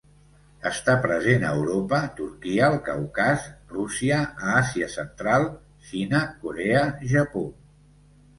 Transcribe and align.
Està 0.67 0.93
present 1.01 1.43
a 1.49 1.51
Europa, 1.57 1.99
Turquia, 2.19 2.69
el 2.73 2.77
Caucas, 2.87 3.45
Rússia 3.75 4.17
a 4.31 4.57
Àsia 4.63 4.89
Central, 4.95 5.47
Xina, 5.91 6.25
Corea, 6.47 6.83
Japó. 7.15 7.47